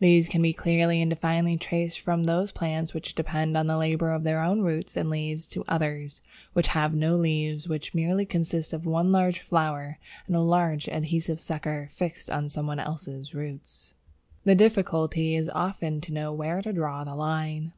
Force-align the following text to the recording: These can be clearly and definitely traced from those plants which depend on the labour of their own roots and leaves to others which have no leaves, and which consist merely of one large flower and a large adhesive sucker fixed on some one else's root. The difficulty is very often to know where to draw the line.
These 0.00 0.28
can 0.28 0.42
be 0.42 0.52
clearly 0.52 1.00
and 1.00 1.08
definitely 1.08 1.56
traced 1.56 2.00
from 2.00 2.24
those 2.24 2.50
plants 2.50 2.92
which 2.92 3.14
depend 3.14 3.56
on 3.56 3.68
the 3.68 3.76
labour 3.76 4.10
of 4.10 4.24
their 4.24 4.42
own 4.42 4.62
roots 4.62 4.96
and 4.96 5.08
leaves 5.08 5.46
to 5.46 5.62
others 5.68 6.20
which 6.52 6.66
have 6.74 6.94
no 6.96 7.14
leaves, 7.16 7.66
and 7.66 7.70
which 7.70 7.92
consist 8.28 8.72
merely 8.72 8.82
of 8.82 8.86
one 8.92 9.12
large 9.12 9.38
flower 9.38 9.98
and 10.26 10.34
a 10.34 10.40
large 10.40 10.88
adhesive 10.88 11.38
sucker 11.38 11.86
fixed 11.92 12.28
on 12.28 12.48
some 12.48 12.66
one 12.66 12.80
else's 12.80 13.36
root. 13.36 13.92
The 14.42 14.56
difficulty 14.56 15.36
is 15.36 15.46
very 15.46 15.54
often 15.54 16.00
to 16.00 16.12
know 16.12 16.32
where 16.32 16.60
to 16.60 16.72
draw 16.72 17.04
the 17.04 17.14
line. 17.14 17.72